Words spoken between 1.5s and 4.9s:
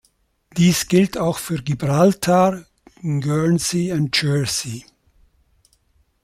Gibraltar, Guernsey und Jersey.